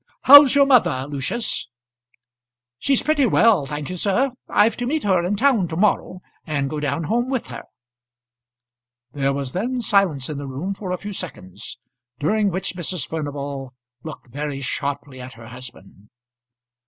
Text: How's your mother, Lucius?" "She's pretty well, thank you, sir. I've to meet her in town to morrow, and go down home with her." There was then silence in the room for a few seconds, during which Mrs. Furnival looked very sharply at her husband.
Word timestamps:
How's 0.23 0.55
your 0.55 0.65
mother, 0.65 1.05
Lucius?" 1.07 1.67
"She's 2.79 3.03
pretty 3.03 3.27
well, 3.27 3.67
thank 3.67 3.87
you, 3.91 3.97
sir. 3.97 4.31
I've 4.49 4.75
to 4.77 4.87
meet 4.87 5.03
her 5.03 5.21
in 5.23 5.35
town 5.35 5.67
to 5.67 5.75
morrow, 5.77 6.21
and 6.43 6.71
go 6.71 6.79
down 6.79 7.03
home 7.03 7.29
with 7.29 7.45
her." 7.49 7.61
There 9.11 9.31
was 9.31 9.51
then 9.51 9.79
silence 9.81 10.27
in 10.27 10.39
the 10.39 10.47
room 10.47 10.73
for 10.73 10.89
a 10.91 10.97
few 10.97 11.13
seconds, 11.13 11.77
during 12.17 12.49
which 12.49 12.73
Mrs. 12.75 13.07
Furnival 13.07 13.75
looked 14.01 14.29
very 14.29 14.59
sharply 14.59 15.21
at 15.21 15.33
her 15.33 15.45
husband. 15.49 16.09